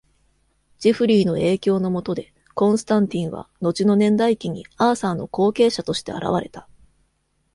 [0.79, 6.67] ジェフリーの影響の下で、コンスタンティンは、後の年代記にアーサーの後継者として現れた。